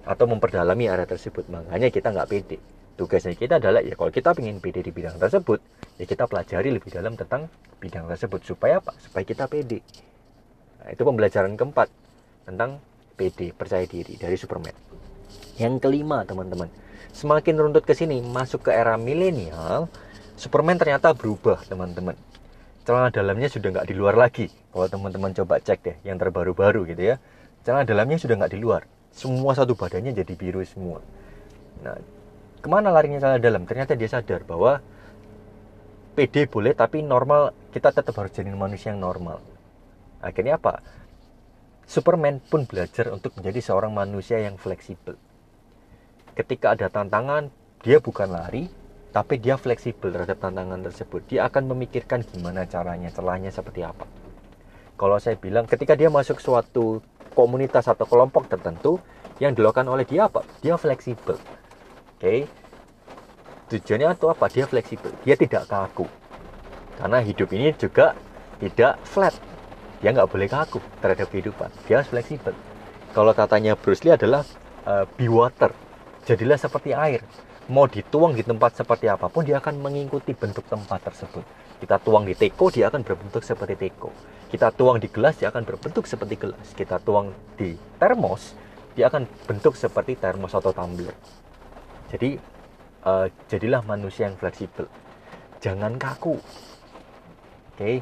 atau 0.09 0.25
memperdalami 0.25 0.89
area 0.89 1.05
tersebut. 1.05 1.45
Makanya 1.53 1.93
kita 1.93 2.09
nggak 2.09 2.27
pede. 2.33 2.57
Tugasnya 2.97 3.37
kita 3.37 3.61
adalah 3.61 3.85
ya 3.85 3.93
kalau 3.93 4.09
kita 4.09 4.33
ingin 4.41 4.57
pede 4.57 4.81
di 4.81 4.89
bidang 4.89 5.21
tersebut 5.21 5.61
ya 6.01 6.09
kita 6.09 6.25
pelajari 6.25 6.73
lebih 6.73 6.89
dalam 6.89 7.13
tentang 7.13 7.45
bidang 7.77 8.09
tersebut. 8.09 8.41
Supaya 8.41 8.81
apa? 8.81 8.97
Supaya 8.97 9.21
kita 9.21 9.45
pede. 9.45 9.85
Nah, 10.81 10.89
itu 10.97 11.05
pembelajaran 11.05 11.53
keempat 11.53 11.93
tentang 12.49 12.81
pede 13.13 13.53
percaya 13.53 13.85
diri 13.85 14.17
dari 14.17 14.33
Superman. 14.33 14.73
Yang 15.61 15.77
kelima 15.85 16.25
teman-teman 16.25 16.86
semakin 17.17 17.57
runtut 17.57 17.81
ke 17.81 17.97
sini 17.97 18.21
masuk 18.21 18.69
ke 18.69 18.71
era 18.77 18.93
milenial 18.93 19.89
Superman 20.37 20.77
ternyata 20.77 21.17
berubah 21.17 21.65
teman-teman. 21.65 22.13
Celana 22.85 23.09
dalamnya 23.09 23.49
sudah 23.49 23.73
nggak 23.73 23.89
di 23.89 23.97
luar 23.97 24.13
lagi. 24.13 24.53
Kalau 24.69 24.85
teman-teman 24.85 25.33
coba 25.33 25.57
cek 25.57 25.79
deh 25.81 25.97
yang 26.05 26.21
terbaru-baru 26.21 26.85
gitu 26.93 27.09
ya. 27.09 27.15
Celana 27.65 27.89
dalamnya 27.89 28.21
sudah 28.21 28.37
nggak 28.37 28.53
di 28.53 28.61
luar. 28.61 28.85
Semua 29.09 29.57
satu 29.57 29.73
badannya 29.73 30.13
jadi 30.13 30.33
biru 30.37 30.61
semua. 30.61 31.01
Nah 31.81 31.97
ke 32.61 32.67
mana 32.69 32.93
larinya 32.93 33.17
celana 33.17 33.41
dalam? 33.41 33.65
Ternyata 33.65 33.97
dia 33.97 34.05
sadar 34.05 34.45
bahwa 34.45 34.77
PD 36.13 36.45
boleh 36.45 36.77
tapi 36.77 37.01
normal 37.01 37.49
kita 37.73 37.89
tetap 37.89 38.13
harus 38.13 38.29
jadi 38.29 38.53
manusia 38.53 38.93
yang 38.93 39.01
normal. 39.01 39.41
Akhirnya 40.21 40.61
apa? 40.61 40.85
Superman 41.89 42.45
pun 42.45 42.69
belajar 42.69 43.09
untuk 43.09 43.33
menjadi 43.41 43.73
seorang 43.73 43.89
manusia 43.89 44.37
yang 44.37 44.53
fleksibel 44.61 45.17
ketika 46.37 46.77
ada 46.77 46.93
tantangan 46.93 47.49
dia 47.81 47.97
bukan 47.97 48.29
lari 48.29 48.69
tapi 49.09 49.41
dia 49.41 49.57
fleksibel 49.57 50.13
terhadap 50.13 50.37
tantangan 50.37 50.77
tersebut. 50.85 51.25
Dia 51.25 51.49
akan 51.49 51.73
memikirkan 51.73 52.21
gimana 52.21 52.69
caranya 52.69 53.09
celahnya 53.09 53.49
seperti 53.49 53.81
apa. 53.81 54.05
Kalau 54.93 55.17
saya 55.17 55.33
bilang 55.41 55.65
ketika 55.65 55.97
dia 55.97 56.13
masuk 56.13 56.37
suatu 56.37 57.01
komunitas 57.33 57.89
atau 57.89 58.05
kelompok 58.05 58.45
tertentu 58.45 59.01
yang 59.41 59.57
dilakukan 59.57 59.89
oleh 59.89 60.05
dia 60.05 60.29
apa? 60.29 60.45
Dia 60.61 60.77
fleksibel. 60.77 61.41
Oke? 62.17 62.45
Tujuannya 63.73 64.13
atau 64.13 64.29
apa? 64.29 64.45
Dia 64.53 64.69
fleksibel. 64.69 65.09
Dia 65.25 65.33
tidak 65.33 65.65
kaku. 65.65 66.05
Karena 67.01 67.17
hidup 67.25 67.49
ini 67.57 67.73
juga 67.73 68.13
tidak 68.61 69.01
flat. 69.01 69.33
Dia 70.01 70.13
nggak 70.13 70.29
boleh 70.29 70.49
kaku 70.49 70.77
terhadap 71.01 71.25
kehidupan. 71.33 71.73
Dia 71.89 72.05
fleksibel. 72.05 72.53
Kalau 73.17 73.33
katanya 73.33 73.73
Bruce 73.73 74.05
Lee 74.05 74.13
adalah 74.13 74.45
uh, 74.85 75.09
be 75.17 75.25
water 75.25 75.73
jadilah 76.27 76.59
seperti 76.59 76.91
air. 76.91 77.23
Mau 77.71 77.87
dituang 77.87 78.35
di 78.35 78.43
tempat 78.43 78.79
seperti 78.79 79.07
apa 79.07 79.27
pun 79.31 79.43
dia 79.43 79.59
akan 79.59 79.79
mengikuti 79.79 80.35
bentuk 80.35 80.67
tempat 80.67 81.03
tersebut. 81.07 81.43
Kita 81.79 81.99
tuang 81.99 82.27
di 82.27 82.35
teko 82.35 82.67
dia 82.67 82.91
akan 82.91 83.03
berbentuk 83.03 83.43
seperti 83.43 83.75
teko. 83.75 84.11
Kita 84.51 84.71
tuang 84.75 84.99
di 84.99 85.07
gelas 85.07 85.39
dia 85.39 85.51
akan 85.51 85.63
berbentuk 85.63 86.03
seperti 86.03 86.35
gelas. 86.35 86.67
Kita 86.75 86.99
tuang 86.99 87.31
di 87.55 87.75
termos 87.99 88.55
dia 88.95 89.07
akan 89.07 89.23
bentuk 89.47 89.79
seperti 89.79 90.19
termos 90.19 90.51
atau 90.55 90.71
tumbler. 90.75 91.15
Jadi 92.11 92.39
uh, 93.03 93.27
jadilah 93.47 93.83
manusia 93.83 94.31
yang 94.31 94.35
fleksibel. 94.39 94.87
Jangan 95.59 95.95
kaku. 95.99 96.39
Oke? 97.75 97.79
Okay? 97.79 97.97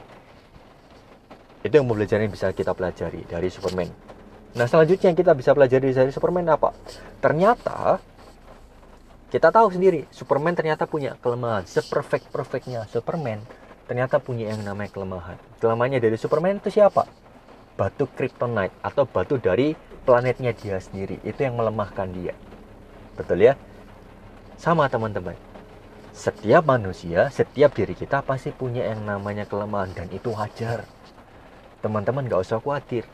itu 1.66 1.74
yang 1.74 1.90
pembelajaran 1.90 2.30
yang 2.30 2.34
bisa 2.38 2.54
kita 2.54 2.78
pelajari 2.78 3.26
dari 3.26 3.50
Superman. 3.50 3.90
Nah 4.54 4.70
selanjutnya 4.70 5.10
yang 5.10 5.18
kita 5.18 5.34
bisa 5.34 5.52
pelajari 5.58 5.90
dari 5.90 6.14
Superman 6.14 6.46
apa? 6.54 6.78
Ternyata 7.18 7.98
kita 9.34 9.50
tahu 9.50 9.74
sendiri 9.74 10.06
Superman 10.14 10.54
ternyata 10.54 10.86
punya 10.86 11.18
kelemahan 11.20 11.66
seperfect 11.66 12.30
perfectnya 12.30 12.86
Superman 12.90 13.42
ternyata 13.86 14.18
punya 14.18 14.50
yang 14.52 14.66
namanya 14.66 14.92
kelemahan. 14.92 15.38
Kelemahannya 15.62 16.02
dari 16.02 16.18
Superman 16.18 16.58
itu 16.58 16.74
siapa? 16.74 17.06
Batu 17.78 18.10
kryptonite 18.10 18.74
atau 18.82 19.06
batu 19.06 19.38
dari 19.38 19.78
planetnya 20.06 20.52
dia 20.58 20.82
sendiri. 20.82 21.22
Itu 21.22 21.46
yang 21.46 21.58
melemahkan 21.58 22.10
dia. 22.10 22.34
Betul 23.14 23.46
ya? 23.46 23.54
Sama 24.58 24.90
teman-teman. 24.90 25.38
Setiap 26.16 26.64
manusia 26.64 27.28
setiap 27.28 27.76
diri 27.76 27.92
kita 27.92 28.24
pasti 28.24 28.50
punya 28.56 28.88
yang 28.88 29.04
namanya 29.04 29.44
kelemahan 29.46 29.92
dan 29.94 30.08
itu 30.10 30.32
wajar. 30.32 30.88
Teman-teman 31.84 32.26
gak 32.26 32.42
usah 32.42 32.58
khawatir. 32.58 33.06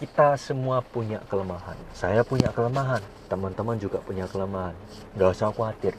Kita 0.00 0.34
semua 0.40 0.80
punya 0.80 1.20
kelemahan. 1.28 1.76
Saya 1.92 2.24
punya 2.24 2.48
kelemahan, 2.56 3.04
teman-teman 3.30 3.78
juga 3.78 4.02
punya 4.02 4.26
kelemahan. 4.26 4.74
Nggak 5.14 5.30
usah 5.30 5.54
khawatir. 5.54 5.94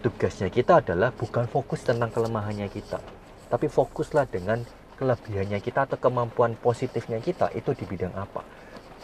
Tugasnya 0.00 0.48
kita 0.48 0.80
adalah 0.80 1.12
bukan 1.12 1.44
fokus 1.46 1.84
tentang 1.86 2.10
kelemahannya 2.10 2.66
kita, 2.72 2.98
tapi 3.46 3.70
fokuslah 3.70 4.26
dengan 4.26 4.64
kelebihannya 4.98 5.62
kita 5.62 5.86
atau 5.86 6.00
kemampuan 6.00 6.58
positifnya 6.58 7.22
kita 7.22 7.54
itu 7.54 7.70
di 7.76 7.84
bidang 7.86 8.10
apa. 8.18 8.42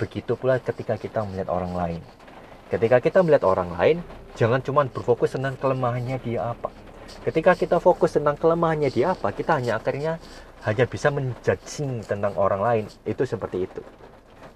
Begitu 0.00 0.34
pula 0.34 0.58
ketika 0.58 0.98
kita 0.98 1.22
melihat 1.22 1.54
orang 1.54 1.76
lain. 1.76 2.02
Ketika 2.66 2.98
kita 2.98 3.22
melihat 3.22 3.46
orang 3.46 3.70
lain, 3.78 4.02
jangan 4.34 4.58
cuma 4.58 4.82
berfokus 4.90 5.38
tentang 5.38 5.54
kelemahannya 5.54 6.18
dia 6.18 6.50
apa. 6.50 6.74
Ketika 7.22 7.54
kita 7.54 7.78
fokus 7.78 8.18
tentang 8.18 8.34
kelemahannya 8.34 8.90
dia 8.90 9.14
apa, 9.14 9.30
kita 9.30 9.62
hanya 9.62 9.78
akhirnya 9.78 10.18
hanya 10.66 10.84
bisa 10.90 11.14
menjudging 11.14 12.02
tentang 12.02 12.34
orang 12.34 12.58
lain 12.58 12.84
itu 13.06 13.22
seperti 13.22 13.70
itu 13.70 13.82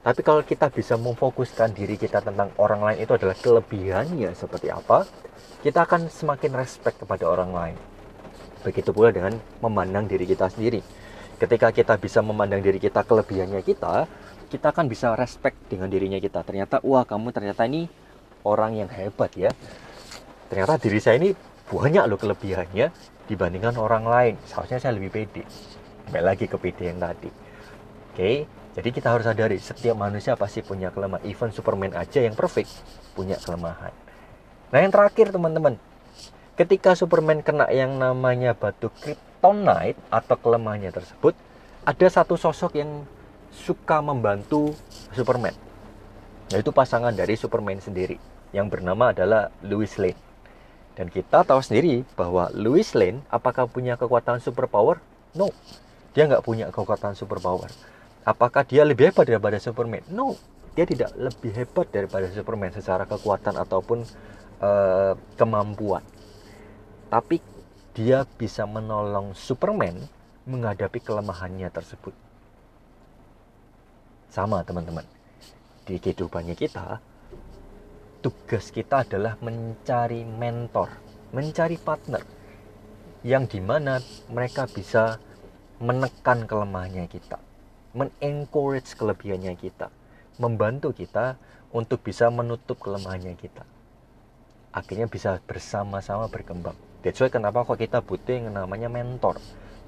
tapi 0.03 0.21
kalau 0.27 0.43
kita 0.43 0.67
bisa 0.67 0.99
memfokuskan 0.99 1.71
diri 1.79 1.95
kita 1.95 2.19
tentang 2.19 2.51
orang 2.59 2.83
lain 2.83 2.99
itu 3.07 3.15
adalah 3.15 3.39
kelebihannya 3.39 4.35
seperti 4.35 4.75
apa 4.75 5.07
kita 5.63 5.87
akan 5.87 6.11
semakin 6.11 6.59
respect 6.59 6.99
kepada 6.99 7.23
orang 7.31 7.51
lain. 7.55 7.77
Begitu 8.67 8.91
pula 8.91 9.15
dengan 9.15 9.39
memandang 9.63 10.11
diri 10.11 10.27
kita 10.27 10.51
sendiri. 10.51 10.83
Ketika 11.39 11.71
kita 11.71 11.95
bisa 12.03 12.19
memandang 12.19 12.59
diri 12.59 12.83
kita 12.83 13.07
kelebihannya 13.07 13.63
kita 13.63 14.11
kita 14.51 14.67
akan 14.75 14.91
bisa 14.91 15.15
respect 15.15 15.55
dengan 15.71 15.87
dirinya 15.87 16.19
kita. 16.19 16.43
Ternyata 16.43 16.83
wah 16.83 17.07
kamu 17.07 17.31
ternyata 17.31 17.63
ini 17.71 17.87
orang 18.43 18.83
yang 18.83 18.91
hebat 18.91 19.31
ya. 19.39 19.55
Ternyata 20.51 20.83
diri 20.83 20.99
saya 20.99 21.23
ini 21.23 21.31
banyak 21.71 22.05
loh 22.11 22.19
kelebihannya 22.19 22.91
dibandingkan 23.31 23.79
orang 23.79 24.05
lain. 24.05 24.35
Seharusnya 24.51 24.83
saya 24.83 24.99
lebih 24.99 25.15
pede. 25.15 25.47
Kembali 26.11 26.27
lagi 26.27 26.51
ke 26.51 26.59
PD 26.59 26.91
yang 26.91 26.99
tadi. 26.99 27.31
Oke, 28.13 28.45
jadi 28.73 28.89
kita 28.89 29.13
harus 29.13 29.29
sadari 29.29 29.61
setiap 29.61 30.01
manusia 30.01 30.33
pasti 30.33 30.65
punya 30.65 30.89
kelemahan. 30.89 31.21
Even 31.29 31.53
Superman 31.53 31.93
aja 31.93 32.25
yang 32.25 32.33
perfect 32.33 32.73
punya 33.13 33.37
kelemahan. 33.37 33.93
Nah 34.73 34.79
yang 34.81 34.89
terakhir 34.89 35.29
teman-teman, 35.29 35.77
ketika 36.57 36.97
Superman 36.97 37.45
kena 37.45 37.69
yang 37.69 38.01
namanya 38.01 38.57
batu 38.57 38.89
kryptonite 39.05 40.01
atau 40.09 40.37
kelemahannya 40.41 40.89
tersebut, 40.89 41.37
ada 41.85 42.07
satu 42.09 42.41
sosok 42.41 42.81
yang 42.81 43.05
suka 43.53 44.01
membantu 44.01 44.73
Superman, 45.13 45.53
yaitu 46.49 46.73
pasangan 46.73 47.13
dari 47.13 47.37
Superman 47.37 47.77
sendiri 47.77 48.17
yang 48.57 48.73
bernama 48.73 49.13
adalah 49.13 49.53
Louis 49.61 49.93
Lane. 50.01 50.17
Dan 50.97 51.13
kita 51.13 51.45
tahu 51.45 51.61
sendiri 51.61 52.09
bahwa 52.17 52.49
Louis 52.57 52.89
Lane 52.97 53.21
apakah 53.29 53.69
punya 53.69 54.01
kekuatan 54.01 54.41
superpower? 54.41 55.01
No, 55.37 55.53
dia 56.17 56.25
nggak 56.25 56.45
punya 56.45 56.73
kekuatan 56.73 57.13
superpower. 57.13 57.69
Apakah 58.23 58.63
dia 58.63 58.87
lebih 58.87 59.11
hebat 59.11 59.27
daripada 59.27 59.59
Superman? 59.59 60.07
No, 60.07 60.39
dia 60.79 60.87
tidak 60.87 61.11
lebih 61.19 61.53
hebat 61.53 61.87
daripada 61.91 62.31
Superman 62.31 62.71
secara 62.71 63.03
kekuatan 63.05 63.59
ataupun 63.59 64.07
uh, 64.63 65.13
kemampuan. 65.35 66.07
Tapi 67.11 67.43
dia 67.93 68.25
bisa 68.25 68.65
menolong 68.65 69.37
Superman 69.37 69.99
menghadapi 70.47 71.03
kelemahannya 71.03 71.69
tersebut. 71.69 72.15
Sama 74.33 74.65
teman-teman. 74.65 75.05
Di 75.83 75.99
kehidupannya 75.99 76.55
kita, 76.55 77.03
tugas 78.23 78.71
kita 78.71 79.03
adalah 79.03 79.35
mencari 79.43 80.23
mentor, 80.23 80.89
mencari 81.35 81.77
partner 81.77 82.23
yang 83.27 83.51
di 83.51 83.59
mana 83.59 83.99
mereka 84.31 84.71
bisa 84.71 85.19
menekan 85.83 86.47
kelemahannya 86.47 87.11
kita, 87.11 87.39
mengencourage 87.93 88.97
kelebihannya 88.97 89.53
kita, 89.57 89.93
membantu 90.41 90.93
kita 90.97 91.37
untuk 91.73 92.01
bisa 92.05 92.29
menutup 92.29 92.81
kelemahannya 92.81 93.37
kita. 93.37 93.65
Akhirnya 94.73 95.09
bisa 95.09 95.37
bersama-sama 95.45 96.29
berkembang. 96.33 96.77
That's 97.05 97.21
why 97.21 97.29
kenapa 97.29 97.69
kok 97.69 97.77
kita 97.77 98.01
butuh 98.01 98.33
yang 98.33 98.57
namanya 98.57 98.89
mentor. 98.89 99.37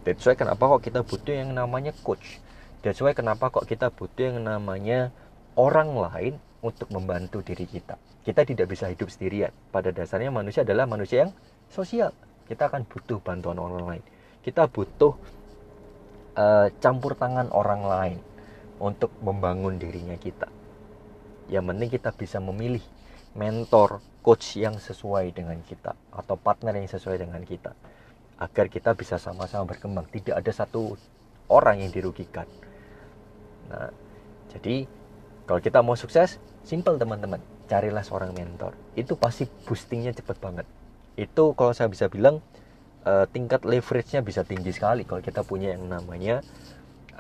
That's 0.04 0.20
why 0.28 0.36
kenapa 0.36 0.60
kok 0.60 0.84
kita 0.84 1.00
butuh 1.00 1.32
yang 1.32 1.56
namanya 1.56 1.96
coach. 2.04 2.40
That's 2.84 3.00
why 3.00 3.16
kenapa 3.16 3.48
kok 3.48 3.64
kita 3.64 3.88
butuh 3.88 4.34
yang 4.34 4.44
namanya 4.44 5.08
orang 5.56 5.96
lain 5.96 6.34
untuk 6.60 6.92
membantu 6.92 7.40
diri 7.40 7.64
kita. 7.64 7.96
Kita 8.24 8.44
tidak 8.44 8.68
bisa 8.68 8.88
hidup 8.92 9.08
sendirian. 9.08 9.52
Pada 9.72 9.88
dasarnya 9.88 10.28
manusia 10.28 10.64
adalah 10.64 10.84
manusia 10.84 11.28
yang 11.28 11.32
sosial. 11.72 12.12
Kita 12.44 12.68
akan 12.68 12.84
butuh 12.84 13.20
bantuan 13.24 13.56
orang 13.56 13.84
lain. 13.88 14.04
Kita 14.44 14.68
butuh 14.68 15.16
uh, 16.38 16.68
campur 16.78 17.14
tangan 17.18 17.50
orang 17.50 17.82
lain 17.82 18.18
untuk 18.82 19.10
membangun 19.22 19.78
dirinya 19.78 20.18
kita. 20.18 20.50
Yang 21.48 21.64
penting 21.70 21.90
kita 21.90 22.10
bisa 22.14 22.38
memilih 22.42 22.82
mentor, 23.34 24.00
coach 24.22 24.56
yang 24.56 24.78
sesuai 24.78 25.34
dengan 25.34 25.58
kita 25.62 25.92
atau 26.14 26.34
partner 26.38 26.78
yang 26.78 26.88
sesuai 26.88 27.20
dengan 27.20 27.42
kita 27.42 27.74
agar 28.40 28.66
kita 28.66 28.96
bisa 28.96 29.20
sama-sama 29.20 29.68
berkembang. 29.68 30.06
Tidak 30.10 30.34
ada 30.34 30.50
satu 30.50 30.96
orang 31.50 31.84
yang 31.84 31.92
dirugikan. 31.94 32.48
Nah, 33.70 33.90
jadi 34.50 34.88
kalau 35.44 35.60
kita 35.60 35.84
mau 35.84 35.94
sukses, 35.94 36.40
simple 36.64 36.96
teman-teman, 36.96 37.38
carilah 37.68 38.00
seorang 38.00 38.32
mentor. 38.32 38.72
Itu 38.96 39.14
pasti 39.14 39.44
boostingnya 39.68 40.16
cepat 40.16 40.40
banget. 40.40 40.66
Itu 41.14 41.52
kalau 41.54 41.76
saya 41.76 41.92
bisa 41.92 42.08
bilang 42.08 42.40
uh, 43.04 43.26
tingkat 43.28 43.62
leverage-nya 43.62 44.24
bisa 44.24 44.42
tinggi 44.42 44.72
sekali 44.72 45.04
kalau 45.04 45.20
kita 45.20 45.44
punya 45.44 45.76
yang 45.76 45.86
namanya 45.86 46.40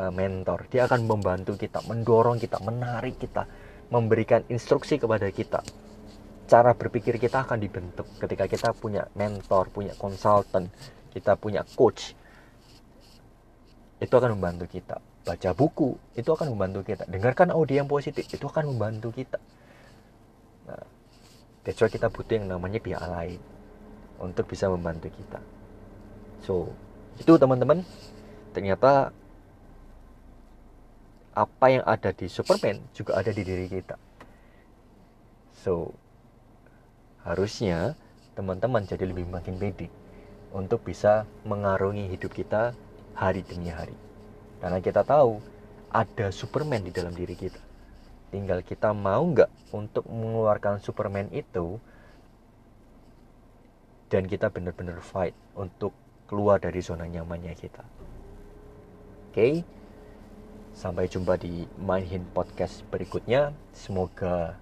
uh, 0.00 0.10
mentor. 0.10 0.66
Dia 0.72 0.88
akan 0.88 1.04
membantu 1.04 1.54
kita, 1.54 1.84
mendorong 1.84 2.40
kita, 2.40 2.58
menarik 2.64 3.20
kita, 3.20 3.46
memberikan 3.92 4.42
instruksi 4.48 4.98
kepada 4.98 5.28
kita. 5.30 5.60
Cara 6.44 6.76
berpikir 6.76 7.16
kita 7.16 7.48
akan 7.48 7.56
dibentuk 7.56 8.04
ketika 8.20 8.44
kita 8.44 8.68
punya 8.76 9.08
mentor, 9.16 9.72
punya 9.72 9.96
konsultan, 9.96 10.68
kita 11.12 11.40
punya 11.40 11.64
coach. 11.64 12.12
Itu 13.96 14.20
akan 14.20 14.36
membantu 14.36 14.68
kita. 14.68 15.00
Baca 15.24 15.50
buku, 15.56 15.96
itu 16.12 16.28
akan 16.28 16.52
membantu 16.52 16.84
kita. 16.84 17.08
Dengarkan 17.08 17.48
audio 17.48 17.80
yang 17.80 17.88
positif, 17.88 18.28
itu 18.28 18.44
akan 18.44 18.76
membantu 18.76 19.08
kita. 19.08 19.40
Nah, 20.68 20.84
that's 21.64 21.80
why 21.80 21.88
kita 21.88 22.12
butuh 22.12 22.36
yang 22.36 22.52
namanya 22.52 22.76
pihak 22.76 23.00
lain 23.00 23.40
untuk 24.20 24.44
bisa 24.44 24.68
membantu 24.68 25.08
kita. 25.08 25.40
So, 26.44 26.68
itu 27.16 27.40
teman-teman. 27.40 27.80
Ternyata 28.52 29.10
apa 31.34 31.66
yang 31.66 31.82
ada 31.82 32.14
di 32.14 32.30
Superman 32.30 32.78
juga 32.94 33.18
ada 33.18 33.32
di 33.34 33.42
diri 33.42 33.66
kita. 33.66 33.98
So, 35.64 35.96
harusnya 37.24 37.96
teman-teman 38.36 38.84
jadi 38.84 39.08
lebih 39.08 39.26
makin 39.26 39.56
pede 39.56 39.88
untuk 40.54 40.84
bisa 40.86 41.26
mengarungi 41.42 42.12
hidup 42.12 42.30
kita 42.30 42.76
hari 43.16 43.42
demi 43.42 43.72
hari. 43.72 43.96
Karena 44.60 44.78
kita 44.78 45.02
tahu 45.02 45.40
ada 45.90 46.28
Superman 46.30 46.84
di 46.84 46.92
dalam 46.92 47.16
diri 47.16 47.34
kita. 47.34 47.58
Tinggal 48.30 48.60
kita 48.62 48.92
mau 48.92 49.24
nggak 49.24 49.72
untuk 49.72 50.04
mengeluarkan 50.06 50.78
Superman 50.78 51.32
itu 51.32 51.80
dan 54.12 54.28
kita 54.30 54.52
benar-benar 54.52 55.02
fight 55.02 55.34
untuk 55.58 55.90
keluar 56.28 56.60
dari 56.60 56.80
zona 56.80 57.04
nyamannya 57.04 57.54
kita. 57.56 57.84
Oke, 59.30 59.34
okay? 59.34 59.54
sampai 60.74 61.10
jumpa 61.10 61.38
di 61.38 61.66
Mindhin 61.78 62.26
Podcast 62.34 62.86
berikutnya. 62.90 63.54
Semoga 63.74 64.58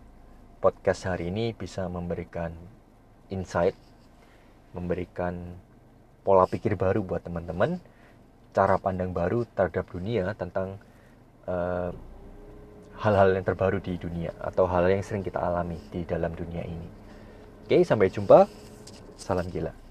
podcast 0.63 1.09
hari 1.09 1.29
ini 1.29 1.53
bisa 1.53 1.89
memberikan 1.91 2.55
insight, 3.29 3.75
memberikan 4.73 5.57
pola 6.23 6.47
pikir 6.47 6.79
baru 6.79 7.03
buat 7.03 7.27
teman-teman, 7.27 7.83
cara 8.55 8.79
pandang 8.79 9.11
baru 9.11 9.49
terhadap 9.57 9.91
dunia 9.91 10.33
tentang 10.39 10.79
hal 11.49 11.91
eh, 11.91 11.91
hal-hal 13.03 13.35
yang 13.35 13.43
terbaru 13.43 13.83
di 13.83 13.99
dunia 13.99 14.31
atau 14.39 14.69
hal 14.71 14.87
yang 14.87 15.03
sering 15.03 15.27
kita 15.27 15.43
alami 15.43 15.81
di 15.91 16.07
dalam 16.07 16.31
dunia 16.39 16.63
ini. 16.63 16.89
Oke, 17.67 17.83
sampai 17.83 18.13
jumpa. 18.13 18.47
Salam 19.19 19.49
gila. 19.51 19.82